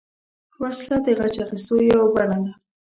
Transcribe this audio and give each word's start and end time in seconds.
وسله 0.61 0.97
د 1.05 1.07
غچ 1.17 1.35
اخیستو 1.43 1.75
یوه 1.91 2.07
بڼه 2.15 2.37
ده 2.43 2.51